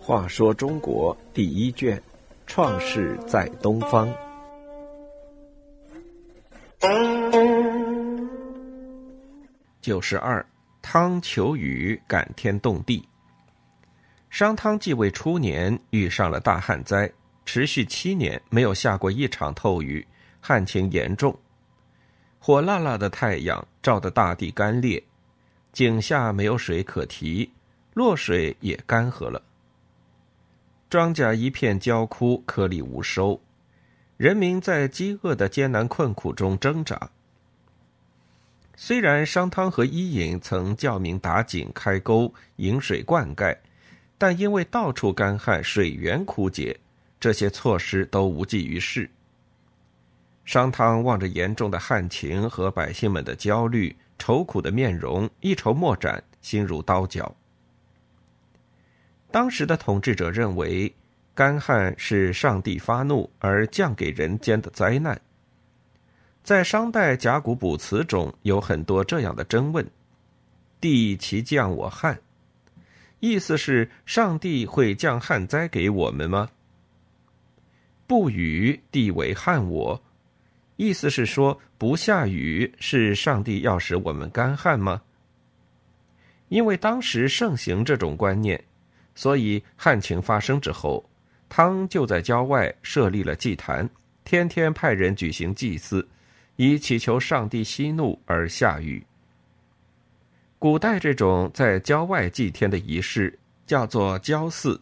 [0.00, 1.96] 话说中国第一卷，
[2.46, 4.08] 《创世在东方》。
[9.80, 10.44] 九十二，
[10.82, 13.06] 汤求雨，感天动地。
[14.30, 17.10] 商汤继位初年，遇上了大旱灾，
[17.44, 20.04] 持续七年没有下过一场透雨，
[20.40, 21.38] 旱情严重。
[22.40, 25.04] 火辣辣的太阳照得大地干裂，
[25.72, 27.50] 井下没有水可提，
[27.94, 29.40] 洛水也干涸了。
[30.88, 33.40] 庄稼一片焦枯，颗粒无收，
[34.16, 37.10] 人民在饥饿的艰难困苦中挣扎。
[38.74, 43.56] 虽然商汤和伊尹曾教民打井、开沟、引水灌溉。
[44.22, 46.78] 但因为到处干旱，水源枯竭，
[47.18, 49.08] 这些措施都无济于事。
[50.50, 57.32] 商汤望着严重的旱情和百姓们的焦虑、愁苦的面容，一筹莫展，心如刀绞。
[59.30, 60.92] 当时的统治者认为，
[61.36, 65.20] 干旱是上帝发怒而降给人间的灾难。
[66.42, 69.88] 在商代甲骨卜辞中有很多这样的征问
[70.80, 72.20] ：“地其降我旱？”
[73.20, 76.48] 意思是上帝会降旱灾给我们吗？
[78.08, 80.02] 不雨，地为旱我。
[80.80, 85.02] 意思是说不下雨是上帝要使我们干旱吗？
[86.48, 88.64] 因为当时盛行这种观念，
[89.14, 91.04] 所以旱情发生之后，
[91.50, 93.86] 汤就在郊外设立了祭坛，
[94.24, 96.08] 天天派人举行祭祀，
[96.56, 99.04] 以祈求上帝息怒而下雨。
[100.58, 104.80] 古代这种在郊外祭天的仪式叫做郊祀。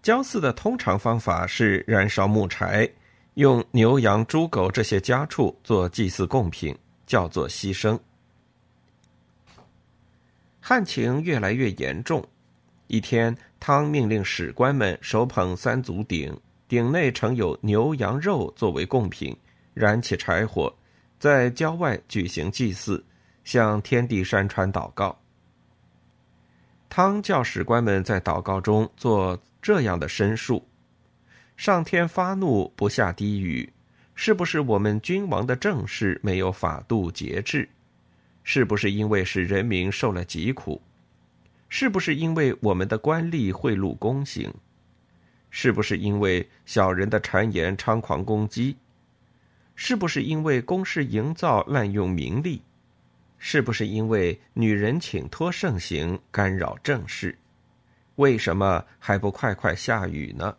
[0.00, 2.88] 郊祀的通常方法是燃烧木柴，
[3.36, 7.98] 用牛羊猪狗这些家畜做祭祀贡品，叫做牺牲。
[10.60, 12.22] 旱情越来越严重，
[12.86, 16.34] 一天，汤命令史官们手捧三足鼎，
[16.68, 19.36] 鼎内盛有牛羊肉作为贡品，
[19.74, 20.74] 燃起柴火，
[21.18, 23.04] 在郊外举行祭祀。
[23.44, 25.16] 向天地山川祷告。
[26.88, 30.66] 汤教史官们在祷告中做这样的申述：
[31.56, 33.72] 上天发怒不下低雨，
[34.14, 37.68] 是不是我们君王的政事没有法度节制？
[38.44, 40.80] 是不是因为使人民受了疾苦？
[41.68, 44.52] 是不是因为我们的官吏贿赂公行？
[45.50, 48.76] 是不是因为小人的谗言猖狂攻击？
[49.74, 52.62] 是不是因为公事营造滥用名利？
[53.38, 57.36] 是不是因为女人请托盛行干扰政事？
[58.16, 60.54] 为什么还不快快下雨呢？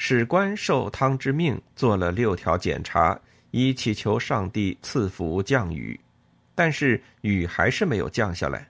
[0.00, 3.20] 史官受汤之命做了六条检查，
[3.50, 5.98] 以祈求上帝赐福降雨，
[6.54, 8.68] 但是雨还是没有降下来。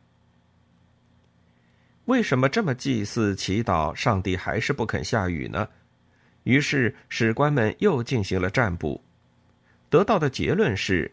[2.07, 5.69] 为什么这么祭祀祈祷，上帝还是不肯下雨呢？
[6.45, 8.99] 于是史官们又进行了占卜，
[9.91, 11.13] 得到的结论是。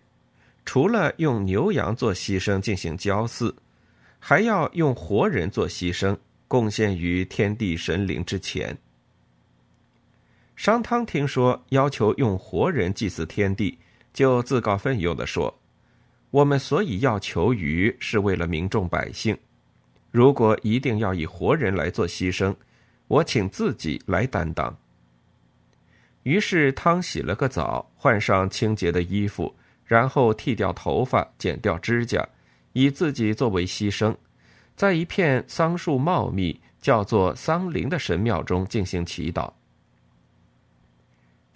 [0.64, 3.54] 除了用牛羊做牺牲进行交祀，
[4.18, 8.76] 还要用活人做牺牲，贡献于天地神灵之前。
[10.56, 13.78] 商汤听说要求用活人祭祀天地，
[14.14, 15.54] 就自告奋勇的说
[16.32, 19.38] ：“我们所以要求鱼，是为了民众百姓。
[20.12, 22.56] 如果一定要以活人来做牺牲，
[23.08, 24.76] 我请自己来担当。”
[26.24, 29.54] 于是汤洗了个澡，换上清洁的衣服。
[29.88, 32.28] 然后剃掉头发，剪掉指甲，
[32.74, 34.16] 以自己作为牺牲，
[34.76, 39.54] 在一片桑树茂密、叫做桑林的神庙中进行祈祷。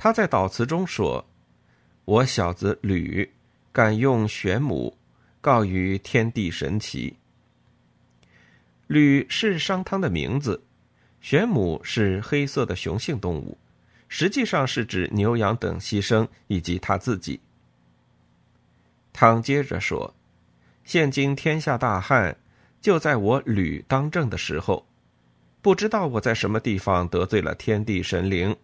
[0.02, 1.28] 他在祷词中说
[2.06, 3.30] ：“我小子吕，
[3.74, 4.98] 敢用玄母，
[5.42, 7.18] 告于天地神奇。”
[8.88, 10.64] 吕是商汤的名字，
[11.20, 13.58] 玄母是黑色的雄性动物，
[14.08, 17.38] 实际上是指牛羊等牺牲以及他自己。
[19.12, 20.16] 汤接着说
[20.86, 22.38] ：“现今天下大旱，
[22.80, 24.88] 就在我吕当政的时候，
[25.62, 28.56] 不知道我在什么地方得罪了天地神灵。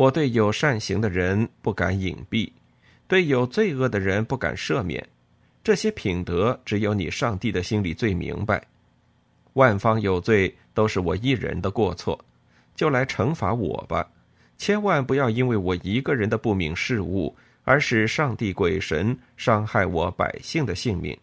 [0.00, 2.50] 我对有善行的人不敢隐蔽，
[3.06, 5.06] 对有罪恶的人不敢赦免。
[5.62, 8.66] 这些品德，只有你上帝的心里最明白。
[9.52, 12.18] 万方有罪，都是我一人的过错，
[12.74, 14.10] 就来惩罚我吧。
[14.56, 21.16] 千万不要因为我一个人的不明事物。”而使上帝鬼神伤害我百姓的性命。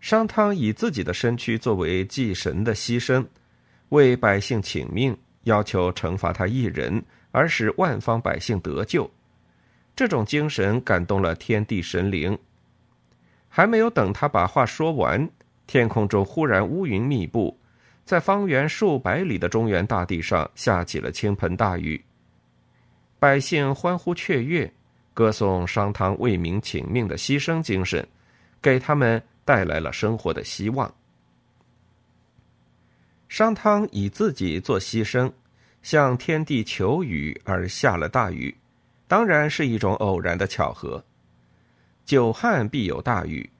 [0.00, 3.26] 商汤以自己的身躯作为祭神的牺牲，
[3.88, 5.14] 为百姓请命，
[5.44, 9.10] 要求惩罚他一人，而使万方百姓得救。
[9.96, 12.36] 这种精神感动了天地神灵。
[13.48, 15.30] 还没有等他把话说完，
[15.66, 17.56] 天空中忽然乌云密布，
[18.04, 22.04] 在方圆数百里的中原大地上下起了倾盆大雨。
[23.20, 24.70] 百姓欢呼雀跃，
[25.14, 28.04] 歌颂商汤为民请命的牺牲精神，
[28.60, 30.92] 给他们带来了生活的希望。
[33.34, 35.28] 商汤以自己做牺牲，
[35.82, 38.56] 向天地求雨而下了大雨，
[39.08, 41.04] 当然是一种偶然的巧合。
[42.04, 43.50] 久旱必有大雨，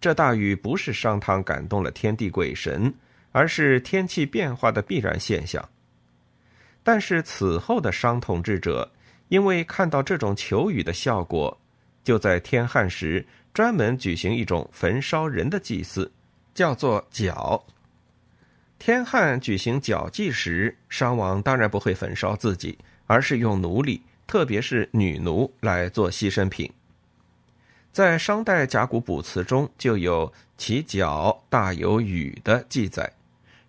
[0.00, 2.92] 这大雨不是商汤感动了天地鬼神，
[3.30, 5.68] 而是天气变化的必然现象。
[6.82, 8.90] 但是此后的商统治者，
[9.28, 11.56] 因为看到这种求雨的效果，
[12.02, 16.10] 就在天旱时专门举行一种焚烧人的祭祀，
[16.52, 17.64] 叫做角。
[18.84, 22.76] 天旱举行角祭时，商王当然不会焚烧自己，
[23.06, 26.70] 而是用奴隶，特别是女奴来做牺牲品。
[27.92, 33.10] 在商代甲骨卜辞中就有“其角大有雨”的记载，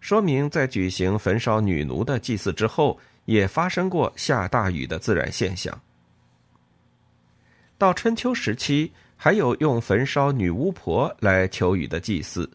[0.01, 5.81] 说明在举行焚烧女奴的祭祀之后，也发生过下大雨的自然现象。
[7.77, 12.51] 到春秋时期，还有用焚烧女巫婆来求雨的祭祀。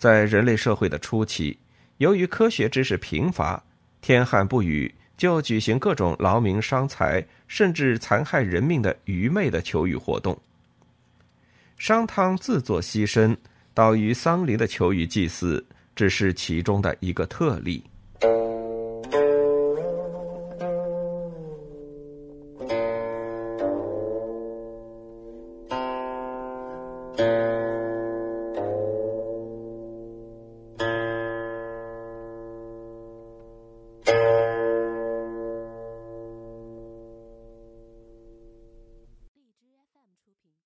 [0.00, 1.58] 在人类社会的初期，
[1.98, 3.62] 由于科学知识贫乏，
[4.00, 10.40] 天旱不雨，就举行各种劳民伤财，甚至残害人命的愚昧的求雨活动。
[11.76, 13.36] 商汤自作牺牲，
[13.74, 15.62] 岛于桑林的求雨祭祀，
[15.94, 17.84] 只是其中的一个特例。